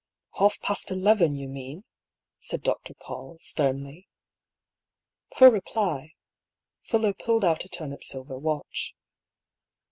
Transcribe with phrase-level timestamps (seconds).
[0.39, 1.83] "Half past eleven, you mean!"
[2.39, 2.95] said Dr.
[2.95, 4.07] PauU, sternly.
[5.37, 6.13] For reply.
[6.81, 8.95] Fuller pulled out a turnip silver watch.